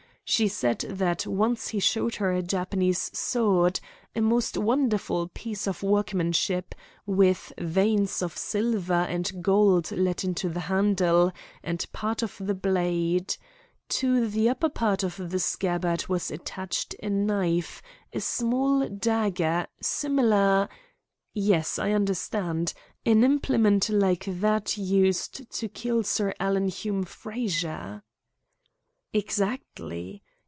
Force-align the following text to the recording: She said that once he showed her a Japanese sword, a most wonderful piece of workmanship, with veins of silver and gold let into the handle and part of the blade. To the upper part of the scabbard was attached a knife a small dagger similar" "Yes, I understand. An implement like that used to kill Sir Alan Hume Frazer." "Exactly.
She 0.33 0.47
said 0.47 0.79
that 0.87 1.27
once 1.27 1.67
he 1.67 1.81
showed 1.81 2.15
her 2.15 2.31
a 2.31 2.41
Japanese 2.41 3.11
sword, 3.13 3.81
a 4.15 4.21
most 4.21 4.57
wonderful 4.57 5.27
piece 5.27 5.67
of 5.67 5.83
workmanship, 5.83 6.73
with 7.05 7.51
veins 7.59 8.21
of 8.21 8.37
silver 8.37 8.93
and 8.93 9.43
gold 9.43 9.91
let 9.91 10.23
into 10.23 10.47
the 10.47 10.61
handle 10.61 11.33
and 11.61 11.85
part 11.91 12.23
of 12.23 12.37
the 12.39 12.53
blade. 12.53 13.35
To 13.89 14.25
the 14.29 14.47
upper 14.47 14.69
part 14.69 15.03
of 15.03 15.17
the 15.31 15.37
scabbard 15.39 16.07
was 16.07 16.31
attached 16.31 16.95
a 17.03 17.09
knife 17.09 17.81
a 18.13 18.21
small 18.21 18.87
dagger 18.87 19.67
similar" 19.81 20.69
"Yes, 21.33 21.77
I 21.77 21.91
understand. 21.91 22.73
An 23.05 23.25
implement 23.25 23.89
like 23.89 24.23
that 24.39 24.77
used 24.77 25.51
to 25.59 25.67
kill 25.67 26.03
Sir 26.03 26.33
Alan 26.39 26.69
Hume 26.69 27.03
Frazer." 27.03 28.03
"Exactly. 29.13 30.23